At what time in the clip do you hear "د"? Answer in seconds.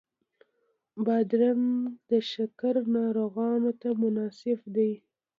2.09-2.11